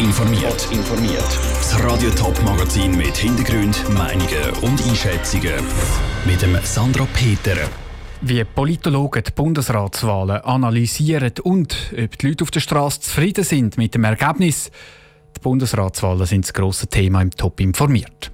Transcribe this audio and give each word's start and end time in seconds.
informiert. 0.00 0.66
informiert. 0.72 1.38
Das 1.58 1.78
Radio 1.84 2.10
Top 2.10 2.42
Magazin 2.42 2.96
mit 2.96 3.16
Hintergrund, 3.16 3.86
Meinungen 3.90 4.50
und 4.62 4.82
Einschätzungen 4.88 5.62
mit 6.24 6.40
dem 6.40 6.56
Sandra 6.62 7.06
Peter. 7.12 7.56
Wie 8.22 8.42
Politologen 8.44 9.22
die 9.22 9.30
Bundesratswahlen 9.30 10.38
analysieren 10.38 11.32
und 11.42 11.92
ob 12.02 12.18
die 12.18 12.28
Leute 12.28 12.44
auf 12.44 12.50
der 12.50 12.60
Straße 12.60 13.00
zufrieden 13.00 13.44
sind 13.44 13.76
mit 13.76 13.94
dem 13.94 14.04
Ergebnis. 14.04 14.70
Die 15.36 15.40
Bundesratswahlen 15.40 16.26
sind 16.26 16.46
das 16.46 16.54
grosse 16.54 16.86
Thema 16.86 17.20
im 17.20 17.30
Top 17.30 17.60
informiert. 17.60 18.32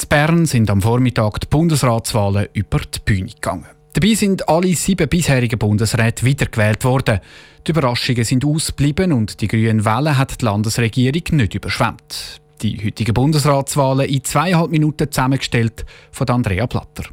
In 0.00 0.08
Bern 0.08 0.46
sind 0.46 0.70
am 0.70 0.80
Vormittag 0.80 1.40
die 1.40 1.46
Bundesratswahlen 1.46 2.48
über 2.54 2.78
die 2.78 3.00
Bühne 3.04 3.30
gegangen. 3.30 3.79
Dabei 3.92 4.14
sind 4.14 4.48
alle 4.48 4.72
sieben 4.74 5.08
bisherigen 5.08 5.58
Bundesräte 5.58 6.24
wiedergewählt 6.24 6.84
worden. 6.84 7.20
Die 7.66 7.72
Überraschungen 7.72 8.24
sind 8.24 8.44
ausgeblieben 8.44 9.12
und 9.12 9.40
die 9.40 9.48
grünen 9.48 9.84
Welle 9.84 10.16
hat 10.16 10.40
die 10.40 10.44
Landesregierung 10.44 11.22
nicht 11.32 11.54
überschwemmt. 11.54 12.40
Die 12.62 12.78
heutigen 12.84 13.14
Bundesratswahlen 13.14 14.08
in 14.08 14.22
zweieinhalb 14.22 14.70
Minuten 14.70 15.10
zusammengestellt 15.10 15.84
von 16.12 16.28
Andrea 16.28 16.66
Platter. 16.66 17.04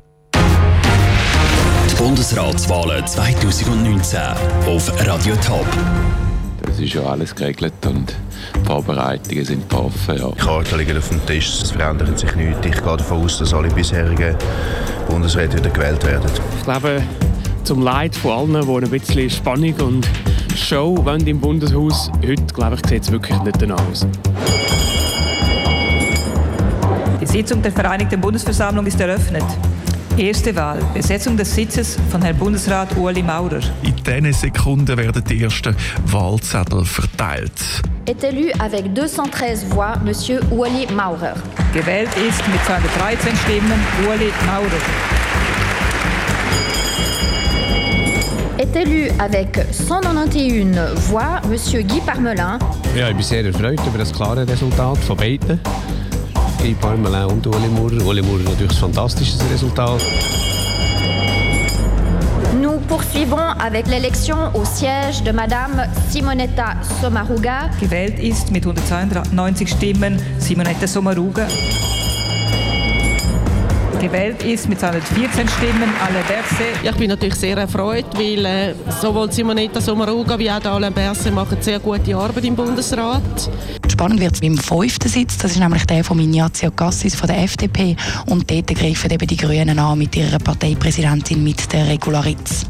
Die 1.89 1.95
Bundesratswahlen 1.95 3.07
2019 3.07 4.19
auf 4.67 5.07
Radio 5.07 5.35
Top. 5.38 5.66
Es 6.77 6.84
ist 6.84 6.94
ja 6.94 7.02
alles 7.05 7.34
geregelt 7.34 7.73
und 7.88 8.13
die 8.55 8.66
Vorbereitungen 8.67 9.44
sind 9.44 9.67
getroffen. 9.67 10.16
Ja. 10.16 10.30
Die 10.30 10.38
Karten 10.38 10.77
liegen 10.77 10.95
auf 10.95 11.09
dem 11.09 11.26
Tisch, 11.26 11.63
es 11.63 11.72
verändert 11.72 12.20
sich 12.20 12.36
nichts. 12.36 12.63
Ich 12.63 12.72
gehe 12.72 12.98
davon 12.98 13.23
aus, 13.23 13.40
dass 13.40 13.52
alle 13.52 13.67
bisherigen 13.70 14.36
Bundesräte 15.09 15.58
wieder 15.58 15.72
gewählt 15.72 16.05
werden. 16.05 16.30
Ich 16.55 16.63
glaube, 16.63 17.02
zum 17.63 17.81
Leid 17.81 18.16
von 18.16 18.55
allen, 18.55 18.67
die 18.67 18.86
ein 18.86 18.91
bisschen 18.91 19.27
Spannung 19.27 19.73
und 19.80 20.08
Show 20.55 21.03
wollen 21.03 21.26
im 21.26 21.40
Bundeshaus, 21.40 22.12
heute 22.23 22.44
glaube 22.53 22.76
ich, 22.76 22.88
sieht 22.88 23.02
es 23.02 23.12
wirklich 23.12 23.41
nicht 23.41 23.59
danach 23.59 23.81
aus. 23.89 24.05
Die 27.19 27.25
Sitzung 27.25 27.64
der 27.64 27.72
Vereinigten 27.72 28.22
Bundesversammlung 28.22 28.86
ist 28.86 29.02
eröffnet. 29.02 29.45
Erste 30.16 30.56
Wahl. 30.56 30.78
Besetzung 30.94 31.38
des 31.38 31.56
Sitzes 31.56 31.97
von 32.12 32.22
Herrn 32.22 32.38
Bundesrat 32.38 32.95
Ueli 32.97 33.23
Maurer. 33.23 33.62
In 33.81 33.95
diesen 34.08 34.33
Sekunden 34.33 34.97
werden 34.97 35.23
die 35.25 35.44
ersten 35.44 35.75
Wahlzettel 36.05 36.86
verteilt. 36.86 37.52
Est 38.05 38.23
élu 38.23 38.52
avec 38.59 38.86
213 38.95 39.69
voix 39.69 39.97
Monsieur 40.03 40.39
Ueli 40.52 40.88
Maurer. 40.94 41.36
Gewählt 41.73 42.09
ist 42.16 42.41
mit 42.47 42.63
213 42.66 43.35
Stimmen 43.44 43.80
Ueli 44.08 44.31
Maurer. 44.45 44.81
Est 48.58 48.75
élu 48.75 49.09
avec 49.19 49.66
191 49.72 50.78
voix 51.09 51.41
Monsieur 51.50 51.83
Guy 51.83 52.00
Parmelin. 52.00 52.59
Ja, 52.95 53.09
ich 53.09 53.16
bin 53.16 53.23
sehr 53.23 53.45
erfreut 53.45 53.80
über 53.85 53.97
das 53.97 54.13
klare 54.13 54.47
Resultat 54.47 54.97
von 55.00 55.17
beiden. 55.17 55.59
Guy 56.59 56.73
Parmelin 56.80 57.25
und 57.25 57.45
Ueli 57.45 57.67
Maurer. 57.67 58.05
Ueli 58.05 58.22
Maurer 58.22 58.44
natürlich 58.44 58.72
ein 58.72 58.78
fantastisches 58.78 59.41
Resultat. 59.52 60.02
Nous 62.78 62.86
poursuivons 62.86 63.38
avec 63.38 63.88
l'élection 63.88 64.38
au 64.53 64.64
siège 64.64 65.23
de 65.23 65.31
Madame 65.31 65.81
Simonetta 66.11 66.75
Sommaruga. 67.02 67.72
Gewählt 67.81 68.19
ist 68.19 68.52
mit 68.52 68.67
192 68.67 69.67
Stimmen 69.67 70.19
Simonetta 70.38 70.86
Sommaruga. 70.86 71.47
Gewählt 74.00 74.44
ist 74.44 74.69
mit 74.69 74.80
214 74.80 75.47
Stimmen 75.47 75.89
Alain 76.08 76.23
Berset. 76.28 76.84
Ja, 76.84 76.92
ich 76.92 76.97
bin 76.97 77.09
natürlich 77.09 77.34
sehr 77.34 77.58
erfreut, 77.58 78.06
weil 78.14 78.45
äh, 78.45 78.75
sowohl 79.02 79.31
Simonetta 79.31 79.81
Sommaruga 79.81 80.38
wie 80.38 80.52
auch 80.52 80.64
Alain 80.64 80.94
Berset 80.94 81.34
machen 81.34 81.58
sehr 81.59 81.80
gute 81.80 82.16
Arbeit 82.16 82.45
im 82.45 82.56
Bundesrat. 82.56 83.50
Spannend 83.97 84.19
wird 84.19 84.36
es 84.36 84.41
beim 84.41 84.56
fünften 84.56 85.09
Sitz, 85.09 85.39
das 85.39 85.53
ist 85.53 85.59
nämlich 85.59 85.84
der 85.86 86.03
von 86.03 86.19
Ignazio 86.19 86.69
Cassis 86.69 87.16
von 87.16 87.25
der 87.25 87.41
FDP 87.41 87.95
und 88.28 88.52
dort 88.52 88.67
greifen 88.67 89.09
eben 89.09 89.25
die 89.25 89.38
Grünen 89.38 89.80
an 89.80 89.97
mit 89.97 90.16
ihrer 90.16 90.38
Parteipräsidentin 90.38 91.44
mit 91.44 91.74
der 91.74 91.88
Regularitz. 91.88 92.68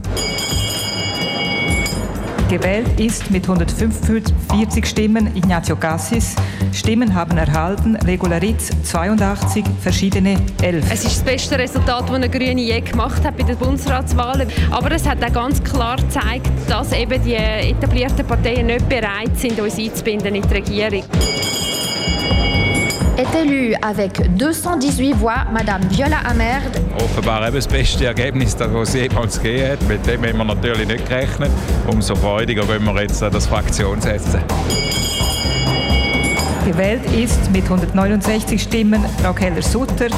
Gewählt 2.49 2.97
ist 2.97 3.29
mit 3.29 3.43
145 3.43 4.85
Stimmen 4.85 5.35
Ignazio 5.35 5.75
Cassis. 5.75 6.33
Stimmen 6.71 7.13
haben 7.13 7.37
erhalten 7.37 7.97
Regularitz 7.97 8.69
82, 8.83 9.65
verschiedene 9.81 10.37
11. 10.61 10.85
Es 10.89 11.03
ist 11.03 11.17
das 11.17 11.23
beste 11.23 11.59
Resultat, 11.59 12.03
das 12.07 12.15
eine 12.15 12.29
Grüne 12.29 12.61
je 12.61 12.79
gemacht 12.79 13.21
hat 13.25 13.35
bei 13.35 13.43
den 13.43 13.57
Bundesratswahlen. 13.57 14.47
Aber 14.71 14.91
es 14.93 15.05
hat 15.05 15.21
auch 15.21 15.33
ganz 15.33 15.61
klar 15.61 15.97
gezeigt, 15.97 16.49
dass 16.69 16.93
eben 16.93 17.21
die 17.21 17.35
etablierten 17.35 18.25
Parteien 18.25 18.67
nicht 18.67 18.87
bereit 18.87 19.37
sind, 19.37 19.59
uns 19.59 19.77
einzubinden 19.77 20.33
in 20.33 20.41
die 20.41 20.53
Regierung. 20.53 21.03
Est 23.17 23.33
élu 23.33 23.73
avec 23.81 24.21
218 24.37 25.13
voix 25.13 25.47
Madame 25.51 25.81
Viola 25.89 26.19
Amerd. 26.19 26.79
Offenbar 27.03 27.41
eben 27.47 27.55
das 27.55 27.67
beste 27.67 28.05
Ergebnis, 28.05 28.55
das 28.55 28.69
es 28.71 28.93
jemals 28.93 29.41
gegeben 29.41 29.71
hat. 29.71 29.81
Mit 29.87 30.05
dem 30.05 30.23
haben 30.23 30.37
wir 30.37 30.43
natürlich 30.43 30.87
nicht 30.87 31.09
gerechnet. 31.09 31.49
Umso 31.87 32.13
freudiger 32.13 32.63
gehen 32.63 32.83
wir 32.83 33.01
jetzt 33.01 33.23
an 33.23 33.31
das 33.31 33.47
Fraktionsessen. 33.47 34.41
Gewählt 36.63 37.01
ist 37.11 37.51
mit 37.51 37.63
169 37.63 38.61
Stimmen 38.61 39.03
Frau 39.19 39.33
Keller-Sutter. 39.33 40.09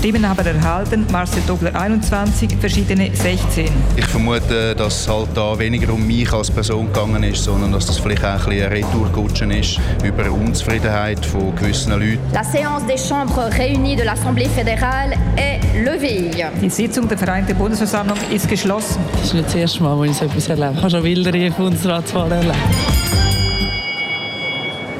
Stimmen 0.00 0.26
haben 0.26 0.46
erhalten 0.46 1.04
Marcel 1.12 1.42
Dobler 1.46 1.78
21, 1.78 2.56
verschiedene 2.58 3.14
16. 3.14 3.68
Ich 3.96 4.06
vermute, 4.06 4.74
dass 4.74 5.02
es 5.02 5.06
halt 5.06 5.28
da 5.34 5.58
weniger 5.58 5.92
um 5.92 6.06
mich 6.06 6.32
als 6.32 6.50
Person 6.50 6.86
gegangen 6.86 7.22
ist, 7.22 7.44
sondern 7.44 7.70
dass 7.70 7.84
das 7.84 7.98
vielleicht 7.98 8.24
auch 8.24 8.28
ein 8.28 8.38
bisschen 8.38 8.64
eine 8.64 8.76
Retourkutsche 8.76 9.44
ist 9.44 9.78
über 10.02 10.32
Unzufriedenheit 10.32 11.22
von 11.26 11.54
gewissen 11.54 11.92
Leuten. 11.92 12.18
La 12.32 12.42
séance 12.42 12.86
des 12.86 13.06
chambres 13.06 13.50
réunies 13.58 13.96
de 13.96 14.04
l'Assemblée 14.04 14.48
fédérale 14.48 15.18
est 15.36 15.60
levée. 15.84 16.30
Die 16.62 16.70
Sitzung 16.70 17.06
der 17.06 17.18
Vereinigten 17.18 17.58
Bundesversammlung 17.58 18.16
ist 18.34 18.48
geschlossen. 18.48 19.02
Das 19.12 19.24
ist 19.24 19.34
nicht 19.34 19.46
das 19.48 19.54
erste 19.54 19.82
Mal, 19.82 19.98
wo 19.98 20.04
ich 20.04 20.14
so 20.14 20.24
etwas 20.24 20.48
erlebe. 20.48 20.72
Ich 20.76 20.80
habe 20.80 20.90
schon 20.92 21.04
wildere 21.04 21.50
Bundesratswahl 21.50 22.32
erlebt. 22.32 22.56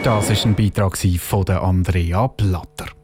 Das 0.03 0.29
war 0.29 0.37
ein 0.45 0.55
Beitrag 0.55 0.99
von 0.99 1.45
der 1.47 1.63
Andrea 1.63 2.29
Platter. 2.29 3.00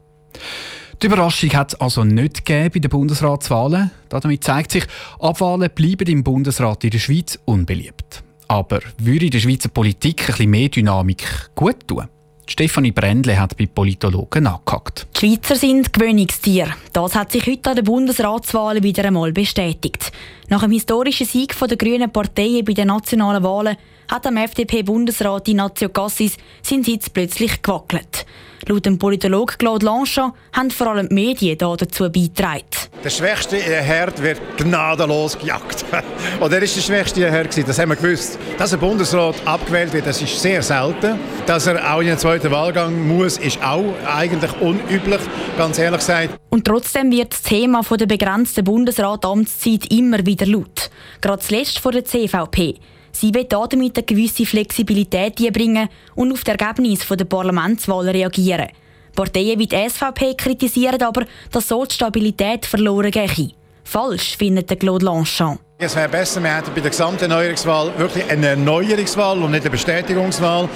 Die 1.03 1.05
Überraschung 1.05 1.51
hat 1.53 1.73
es 1.73 1.79
also 1.79 2.03
nicht 2.03 2.43
gegeben 2.43 2.71
bei 2.73 2.79
den 2.79 2.89
Bundesratswahlen. 2.89 3.91
Damit 4.09 4.43
zeigt 4.43 4.71
sich, 4.71 4.83
Abwahlen 5.19 5.69
bleiben 5.69 6.07
im 6.07 6.23
Bundesrat 6.23 6.83
in 6.83 6.89
der 6.89 6.97
Schweiz 6.97 7.37
unbeliebt. 7.45 8.23
Aber 8.47 8.79
würde 8.97 9.29
der 9.29 9.39
Schweizer 9.39 9.69
Politik 9.69 10.21
ein 10.21 10.27
bisschen 10.27 10.49
mehr 10.49 10.69
Dynamik 10.69 11.51
gut 11.53 11.87
tun? 11.87 12.07
Stefanie 12.47 12.91
Brändle 12.91 13.39
hat 13.39 13.55
bei 13.57 13.67
Politologen 13.67 14.45
nachgehakt. 14.45 15.05
Die 15.15 15.19
Schweizer 15.19 15.55
sind 15.55 15.93
Gewöhnungstiere. 15.93 16.73
Das 16.93 17.13
hat 17.13 17.31
sich 17.31 17.45
heute 17.45 17.69
an 17.69 17.75
den 17.75 17.85
Bundesratswahlen 17.85 18.81
wieder 18.81 19.05
einmal 19.05 19.33
bestätigt. 19.33 20.11
Nach 20.49 20.61
dem 20.61 20.71
historischen 20.71 21.27
Sieg 21.27 21.55
der 21.59 21.77
Grünen 21.77 22.11
Partei 22.11 22.63
bei 22.65 22.73
den 22.73 22.87
nationalen 22.87 23.43
Wahlen 23.43 23.77
hat 24.09 24.25
am 24.25 24.37
FDP-Bundesrat 24.37 25.47
Ignazio 25.47 25.89
Cassis 25.89 26.37
sein 26.63 26.83
Sitz 26.83 27.09
plötzlich 27.09 27.61
gewackelt. 27.61 28.25
Laut 28.65 28.85
dem 28.85 28.97
Politologen 28.97 29.57
Claude 29.57 29.85
Lanchon 29.85 30.33
haben 30.53 30.71
vor 30.71 30.87
allem 30.87 31.09
die 31.09 31.15
Medien 31.15 31.57
dazu 31.57 32.09
beigetragen. 32.11 32.65
Der 33.03 33.09
schwächste 33.11 33.57
Herd 33.57 34.21
wird 34.21 34.41
gnadenlos 34.57 35.37
gejagt. 35.37 35.85
Und 36.39 36.51
er 36.51 36.61
ist 36.61 36.75
der 36.75 36.81
schwächste 36.81 37.31
Herd, 37.31 37.55
das 37.67 37.79
haben 37.79 37.89
wir 37.89 37.95
gewusst. 37.95 38.39
Dass 38.57 38.73
ein 38.73 38.79
Bundesrat 38.79 39.35
abgewählt 39.45 39.93
wird, 39.93 40.07
das 40.07 40.21
ist 40.21 40.41
sehr 40.41 40.63
selten. 40.63 41.19
Dass 41.45 41.67
er 41.67 41.93
auch 41.93 42.01
in 42.01 42.07
den 42.07 42.17
zweiten 42.17 42.49
Wahlgang 42.51 43.07
muss, 43.07 43.37
ist 43.37 43.63
auch 43.63 43.93
eigentlich 44.05 44.51
unüblich, 44.59 45.21
ganz 45.57 45.77
ehrlich 45.77 45.99
gesagt. 45.99 46.37
Und 46.49 46.65
trotzdem 46.65 47.11
wird 47.11 47.33
das 47.33 47.43
Thema 47.43 47.81
der 47.81 48.07
begrenzten 48.07 48.63
Bundesrat-Amtszeit 48.63 49.91
immer 49.91 50.25
wieder 50.25 50.47
laut. 50.47 50.89
Gerade 51.21 51.41
zuletzt 51.41 51.79
von 51.79 51.91
der 51.91 52.03
CVP. 52.03 52.79
Sie 53.11 53.33
will 53.33 53.45
damit 53.45 53.97
eine 53.97 54.05
gewisse 54.05 54.45
Flexibilität 54.45 55.39
einbringen 55.39 55.89
und 56.15 56.31
auf 56.31 56.43
das 56.43 56.55
Ergebnis 56.55 57.07
der 57.07 57.25
Parlamentswahl 57.25 58.09
reagieren. 58.09 58.67
Parteien 59.15 59.57
wie 59.57 59.67
die 59.67 59.89
SVP 59.89 60.35
kritisieren 60.35 61.01
aber, 61.01 61.25
dass 61.51 61.67
so 61.67 61.83
die 61.85 61.95
Stabilität 61.95 62.65
verloren 62.65 63.11
gehe. 63.11 63.51
Falsch, 63.83 64.37
findet 64.37 64.79
Claude 64.79 65.05
Lanchon. 65.05 65.57
Es 65.79 65.95
wäre 65.95 66.09
besser, 66.09 66.41
wir 66.41 66.55
hätten 66.55 66.71
bei 66.73 66.81
der 66.81 66.91
gesamten 66.91 67.23
Erneuerungswahl 67.23 67.91
wirklich 67.97 68.29
eine 68.29 68.47
Erneuerungswahl 68.47 69.41
und 69.41 69.51
nicht 69.51 69.61
eine 69.61 69.69
Bestätigungswahl. 69.69 70.67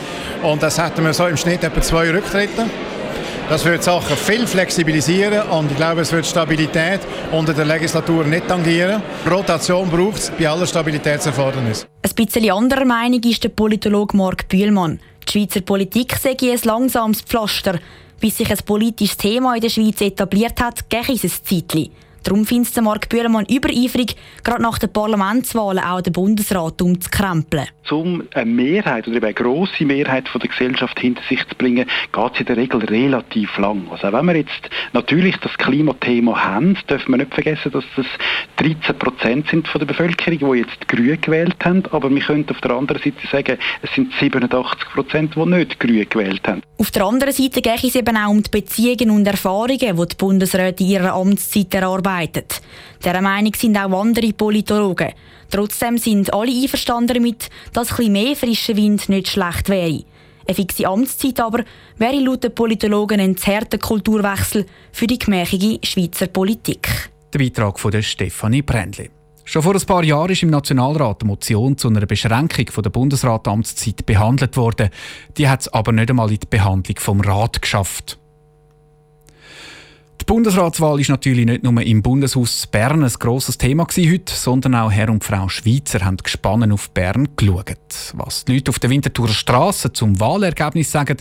Und 0.43 0.63
das 0.63 0.81
hätten 0.81 1.03
wir 1.03 1.13
so 1.13 1.25
im 1.27 1.37
Schnitt 1.37 1.63
etwa 1.63 1.81
zwei 1.81 2.11
Rücktritte. 2.11 2.65
Das 3.49 3.65
würde 3.65 3.79
die 3.79 3.83
Sachen 3.83 4.15
viel 4.15 4.47
flexibilisieren 4.47 5.49
und 5.49 5.69
ich 5.69 5.75
glaube, 5.75 6.01
es 6.01 6.11
wird 6.13 6.25
Stabilität 6.25 7.01
unter 7.31 7.53
der 7.53 7.65
Legislatur 7.65 8.23
nicht 8.23 8.47
tangieren. 8.47 9.03
Rotation 9.29 9.89
braucht 9.89 10.17
es 10.19 10.31
bei 10.31 10.47
aller 10.47 10.65
Stabilitätserfordernis. 10.65 11.85
Ein 12.03 12.15
bisschen 12.15 12.49
anderer 12.49 12.83
Meinung 12.83 13.21
ist 13.21 13.43
der 13.43 13.49
Politologe 13.49 14.17
Marc 14.17 14.47
Bühlmann. 14.47 14.99
Die 15.27 15.31
Schweizer 15.33 15.61
Politik 15.61 16.15
sei 16.15 16.35
ein 16.41 16.59
langsames 16.63 17.21
Pflaster. 17.21 17.79
Bis 18.19 18.37
sich 18.37 18.49
ein 18.49 18.57
politisches 18.65 19.17
Thema 19.17 19.53
in 19.53 19.61
der 19.61 19.69
Schweiz 19.69 20.01
etabliert 20.01 20.59
hat, 20.59 20.89
gehe 20.89 21.01
es 21.01 21.23
ein 21.23 21.29
Zeitchen. 21.29 21.91
Darum 22.23 22.45
findet 22.45 22.79
Mark 22.81 23.09
Bühlemann 23.09 23.45
übereifrig, 23.45 24.15
gerade 24.43 24.61
nach 24.61 24.77
den 24.77 24.93
Parlamentswahlen 24.93 25.83
auch 25.83 26.01
den 26.01 26.13
Bundesrat 26.13 26.79
umzukrempeln. 26.81 27.67
Um 27.89 28.23
eine 28.33 28.45
Mehrheit 28.45 29.07
oder 29.07 29.17
eine 29.23 29.33
grosse 29.33 29.85
Mehrheit 29.85 30.29
von 30.29 30.39
der 30.39 30.49
Gesellschaft 30.49 30.99
hinter 30.99 31.21
sich 31.27 31.39
zu 31.47 31.55
bringen, 31.55 31.87
geht 32.13 32.33
es 32.33 32.39
in 32.39 32.45
der 32.45 32.57
Regel 32.57 32.79
relativ 32.85 33.57
lang. 33.57 33.87
Also 33.91 34.07
auch 34.07 34.13
wenn 34.13 34.27
wir 34.27 34.35
jetzt 34.35 34.69
natürlich 34.93 35.35
das 35.37 35.57
Klimathema 35.57 36.43
haben, 36.43 36.77
dürfen 36.89 37.11
wir 37.11 37.17
nicht 37.17 37.33
vergessen, 37.33 37.71
dass 37.71 37.83
das 37.95 38.05
13 38.61 38.99
Prozent 38.99 39.47
sind 39.49 39.67
von 39.67 39.79
der 39.79 39.87
Bevölkerung, 39.87 40.53
die 40.53 40.59
jetzt 40.59 40.87
Grün 40.87 41.19
gewählt 41.19 41.55
haben. 41.65 41.83
Aber 41.89 42.11
wir 42.11 42.21
können 42.21 42.45
auf 42.47 42.61
der 42.61 42.71
anderen 42.71 43.01
Seite 43.01 43.27
sagen, 43.31 43.57
es 43.81 43.91
sind 43.95 44.13
87 44.19 44.87
Prozent, 44.93 45.35
die 45.35 45.45
nicht 45.47 45.79
Grün 45.79 46.07
gewählt 46.07 46.47
haben. 46.47 46.61
Auf 46.77 46.91
der 46.91 47.05
anderen 47.05 47.33
Seite 47.33 47.59
geht 47.59 47.83
es 47.83 47.95
eben 47.95 48.15
auch 48.15 48.29
um 48.29 48.43
die 48.43 48.51
Beziehungen 48.51 49.09
und 49.09 49.25
Erfahrungen, 49.25 49.79
die 49.79 50.07
die 50.07 50.15
Bundesräte 50.15 50.83
in 50.83 50.89
ihrer 50.91 51.13
Amtszeit 51.15 51.73
erarbeitet. 51.73 52.61
Dieser 53.03 53.21
Meinung 53.21 53.53
sind 53.55 53.77
auch 53.77 53.99
andere 53.99 54.31
Politologen. 54.31 55.09
Trotzdem 55.49 55.97
sind 55.97 56.31
alle 56.31 56.51
einverstanden 56.51 57.15
damit, 57.15 57.49
dass 57.73 57.99
ein 57.99 58.11
mehr 58.11 58.35
frischer 58.35 58.75
Wind 58.75 59.09
nicht 59.09 59.29
schlecht 59.29 59.69
wäre. 59.69 60.03
Eine 60.47 60.55
fixe 60.55 60.87
Amtszeit 60.87 61.39
aber 61.39 61.63
wäre 61.97 62.19
laut 62.19 62.43
den 62.43 62.53
Politologen 62.53 63.19
ein 63.21 63.37
zerter 63.37 63.79
Kulturwechsel 63.79 64.67
für 64.91 65.07
die 65.07 65.17
gemächige 65.17 65.79
Schweizer 65.83 66.27
Politik. 66.27 67.10
Der 67.33 67.39
Beitrag 67.39 67.79
von 67.79 67.91
der 67.91 68.01
Stefanie 68.01 68.61
Brändli. 68.61 69.09
Schon 69.45 69.63
vor 69.63 69.73
ein 69.73 69.81
paar 69.81 70.03
Jahren 70.03 70.31
ist 70.31 70.43
im 70.43 70.49
Nationalrat 70.49 71.21
eine 71.21 71.29
Motion 71.29 71.77
zu 71.77 71.87
einer 71.87 72.05
Beschränkung 72.05 72.65
der 72.83 72.89
Bundesratamtszeit 72.89 74.05
behandelt 74.05 74.55
worden. 74.55 74.89
Die 75.37 75.49
hat 75.49 75.61
es 75.61 75.67
aber 75.69 75.91
nicht 75.91 76.09
einmal 76.09 76.29
in 76.31 76.39
die 76.39 76.47
Behandlung 76.47 76.97
vom 76.99 77.21
Rat 77.21 77.61
geschafft. 77.61 78.20
Die 80.31 80.35
Bundesratswahl 80.35 80.97
ist 81.01 81.09
natürlich 81.09 81.45
nicht 81.45 81.61
nur 81.63 81.81
im 81.81 82.01
Bundeshaus 82.01 82.65
Bern 82.65 83.03
ein 83.03 83.11
grosses 83.19 83.57
Thema 83.57 83.85
heute, 83.85 84.33
sondern 84.33 84.75
auch 84.75 84.89
Herr 84.89 85.09
und 85.09 85.25
Frau 85.25 85.49
Schweizer 85.49 86.05
haben 86.05 86.15
gespannt 86.15 86.71
auf 86.71 86.89
Bern 86.91 87.27
geschaut. 87.35 88.13
Was 88.13 88.45
die 88.45 88.53
Leute 88.53 88.69
auf 88.69 88.79
der 88.79 88.91
Winterthurer 88.91 89.33
Straße 89.33 89.91
zum 89.91 90.17
Wahlergebnis 90.21 90.89
sagen, 90.89 91.17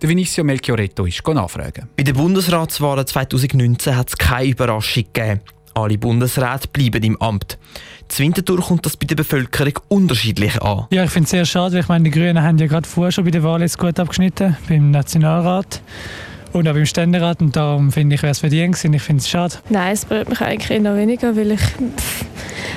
der 0.00 0.08
Vinicio 0.08 0.44
Melchioretto 0.44 1.06
ist 1.06 1.26
nachfragen. 1.26 1.88
Bei 1.96 2.04
den 2.04 2.14
Bundesratswahlen 2.14 3.04
2019 3.04 3.96
hat 3.96 4.10
es 4.10 4.16
keine 4.16 4.50
Überraschung 4.50 5.06
gegeben. 5.12 5.40
Alle 5.74 5.98
Bundesräte 5.98 6.68
bleiben 6.72 7.02
im 7.02 7.20
Amt. 7.20 7.58
Zu 8.06 8.22
Winterthur 8.22 8.60
kommt 8.60 8.86
das 8.86 8.96
bei 8.96 9.08
der 9.08 9.16
Bevölkerung 9.16 9.74
unterschiedlich 9.88 10.62
an. 10.62 10.86
Ja, 10.92 11.02
ich 11.02 11.10
finde 11.10 11.24
es 11.24 11.30
sehr 11.30 11.46
schade. 11.46 11.80
Ich 11.80 11.88
meine, 11.88 12.04
die 12.04 12.12
Grünen 12.12 12.40
haben 12.40 12.58
ja 12.58 12.68
gerade 12.68 12.86
vorher 12.86 13.10
schon 13.10 13.24
bei 13.24 13.32
der 13.32 13.42
Wahl 13.42 13.60
jetzt 13.60 13.78
gut 13.78 13.98
abgeschnitten, 13.98 14.56
beim 14.68 14.92
Nationalrat 14.92 15.82
und 16.52 16.68
auch 16.68 16.74
beim 16.74 16.86
Ständerat. 16.86 17.40
Und 17.40 17.56
darum 17.56 17.92
finde 17.92 18.14
ich, 18.14 18.22
wäre 18.22 18.32
es 18.32 18.40
verdient 18.40 18.74
gewesen. 18.74 18.94
Ich 18.94 19.02
finde 19.02 19.20
es 19.20 19.28
schade. 19.28 19.54
Nein, 19.68 19.92
es 19.92 20.04
berührt 20.04 20.28
mich 20.28 20.40
eigentlich 20.40 20.80
noch 20.80 20.96
weniger, 20.96 21.36
weil 21.36 21.52
ich... 21.52 21.60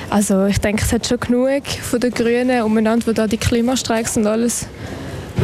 Also 0.08 0.46
ich 0.46 0.58
denke, 0.58 0.82
es 0.84 0.92
hat 0.92 1.06
schon 1.06 1.18
genug 1.18 1.66
von 1.66 2.00
den 2.00 2.12
Grünen 2.12 2.62
umeinander, 2.62 3.06
die 3.06 3.14
da 3.14 3.26
die 3.26 3.38
Klimastreiks 3.38 4.16
und 4.16 4.26
alles 4.26 4.66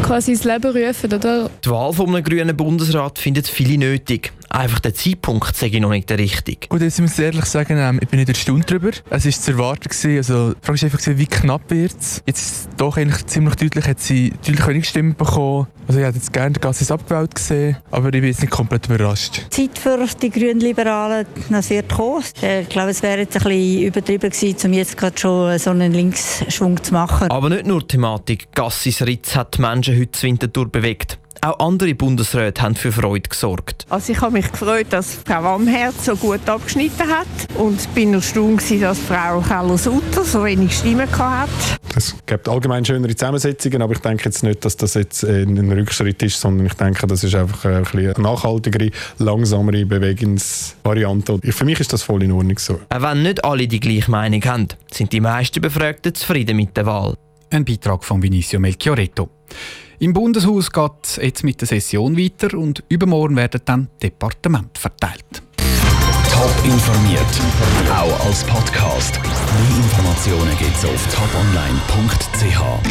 quasi 0.02 0.32
ins 0.32 0.44
Leben 0.44 0.70
rufen, 0.76 1.12
oder? 1.12 1.50
Die 1.64 1.70
Wahl 1.70 1.92
von 1.92 2.08
einem 2.08 2.24
grünen 2.24 2.56
Bundesrat 2.56 3.18
findet 3.18 3.48
viele 3.48 3.78
nötig. 3.78 4.32
Einfach 4.52 4.80
der 4.80 4.94
Zeitpunkt 4.94 5.56
sage 5.56 5.76
ich 5.76 5.80
noch 5.80 5.88
nicht 5.88 6.10
der 6.10 6.18
richtige. 6.18 6.68
Gut, 6.68 6.82
jetzt 6.82 7.00
muss 7.00 7.18
ich 7.18 7.24
ehrlich 7.24 7.46
sagen, 7.46 7.78
ähm, 7.78 7.98
ich 8.02 8.08
bin 8.08 8.18
nicht 8.18 8.28
erstaunt 8.28 8.70
darüber. 8.70 8.90
Es 9.08 9.24
war 9.24 9.32
zu 9.32 9.52
erwarten. 9.52 9.88
Gewesen. 9.88 10.16
Also, 10.18 10.52
die 10.52 10.58
Frage 10.60 10.74
ist 10.74 10.84
einfach, 10.84 11.18
wie 11.18 11.26
knapp 11.26 11.70
wird 11.70 11.96
es. 11.98 12.22
Jetzt 12.26 12.68
doch 12.76 12.98
eigentlich 12.98 13.24
ziemlich 13.26 13.54
deutlich, 13.56 13.86
hat 13.86 14.00
sie 14.00 14.30
deutlich 14.46 14.66
wenig 14.66 14.88
Stimmen 14.88 15.14
bekommen. 15.14 15.68
Also 15.88 16.00
ich 16.00 16.06
hätte 16.06 16.18
jetzt 16.18 16.32
gerne 16.32 16.52
Gassis 16.58 16.90
abgewählt 16.90 17.34
gesehen, 17.34 17.76
aber 17.90 18.06
ich 18.06 18.12
bin 18.12 18.24
jetzt 18.24 18.40
nicht 18.40 18.50
komplett 18.50 18.86
überrascht. 18.86 19.46
Die 19.56 19.68
Zeit 19.70 19.78
für 19.78 20.06
die 20.20 20.30
Grünen 20.30 20.60
Liberalen, 20.60 21.26
das 21.50 21.70
wird 21.70 21.92
kommen. 21.92 22.22
Ich 22.40 22.68
glaube, 22.68 22.90
es 22.90 23.02
wäre 23.02 23.20
jetzt 23.20 23.36
ein 23.36 23.42
bisschen 23.42 23.82
übertrieben 23.82 24.30
gewesen, 24.30 24.56
um 24.64 24.72
jetzt 24.74 24.96
gerade 24.96 25.18
schon 25.18 25.58
so 25.58 25.70
einen 25.70 25.92
Linksschwung 25.92 26.82
zu 26.82 26.92
machen. 26.92 27.30
Aber 27.30 27.48
nicht 27.48 27.66
nur 27.66 27.80
die 27.80 27.88
Thematik 27.88 28.52
Gassis 28.54 29.02
Ritz 29.02 29.34
hat 29.34 29.56
die 29.56 29.62
Menschen 29.62 29.98
heute 29.98 30.12
zu 30.12 30.26
Winterthur 30.26 30.68
bewegt. 30.68 31.18
Auch 31.40 31.58
andere 31.58 31.94
Bundesräte 31.94 32.62
haben 32.62 32.74
für 32.74 32.92
Freude 32.92 33.28
gesorgt. 33.28 33.86
Also 33.88 34.12
ich 34.12 34.20
habe 34.20 34.32
mich 34.32 34.50
gefreut, 34.50 34.86
dass 34.90 35.16
Frau 35.26 35.54
Amherz 35.54 36.04
so 36.04 36.16
gut 36.16 36.48
abgeschnitten 36.48 37.08
hat 37.08 37.26
und 37.56 37.92
bin 37.94 38.14
erstaunt, 38.14 38.62
dass 38.80 38.98
Frau 38.98 39.40
Keller-Sutter 39.40 40.24
so 40.24 40.44
wenig 40.44 40.76
Stimmen 40.76 41.08
hatte. 41.18 41.50
Es 41.96 42.14
gibt 42.26 42.48
allgemein 42.48 42.84
schönere 42.84 43.14
Zusammensetzungen, 43.14 43.82
aber 43.82 43.92
ich 43.92 44.00
denke 44.00 44.24
jetzt 44.24 44.42
nicht, 44.42 44.64
dass 44.64 44.76
das 44.76 44.94
jetzt 44.94 45.24
ein 45.24 45.70
Rückschritt 45.72 46.22
ist, 46.22 46.40
sondern 46.40 46.66
ich 46.66 46.74
denke, 46.74 47.06
das 47.06 47.24
ist 47.24 47.34
einfach 47.34 47.64
eine 47.64 48.12
nachhaltigere, 48.18 48.90
langsamere 49.18 49.84
Bewegungsvariante. 49.84 51.38
Für 51.42 51.64
mich 51.64 51.80
ist 51.80 51.92
das 51.92 52.02
voll 52.02 52.22
in 52.22 52.32
Ordnung 52.32 52.58
so. 52.58 52.80
Auch 52.88 53.02
wenn 53.02 53.22
nicht 53.22 53.44
alle 53.44 53.66
die 53.66 53.80
gleiche 53.80 54.10
Meinung 54.10 54.42
haben, 54.44 54.68
sind 54.90 55.12
die 55.12 55.20
meisten 55.20 55.60
Befragten 55.60 56.14
zufrieden 56.14 56.56
mit 56.56 56.76
der 56.76 56.86
Wahl. 56.86 57.14
Ein 57.50 57.64
Beitrag 57.64 58.04
von 58.04 58.22
Vinicio 58.22 58.58
Melchioretto. 58.58 59.28
Im 60.02 60.12
Bundeshaus 60.14 60.72
geht 60.72 60.90
es 61.04 61.14
jetzt 61.14 61.44
mit 61.44 61.60
der 61.60 61.68
Session 61.68 62.18
weiter 62.18 62.58
und 62.58 62.82
übermorgen 62.88 63.36
werden 63.36 63.60
dann 63.64 63.88
Departement 64.02 64.76
verteilt. 64.76 65.44
Top 66.28 66.64
informiert, 66.64 67.20
auch 67.88 68.26
als 68.26 68.42
Podcast. 68.42 69.20
Mehr 69.22 69.76
Informationen 69.76 70.58
gibt 70.58 70.76
es 70.76 70.84
auf 70.86 71.06
toponline.ch. 71.14 72.82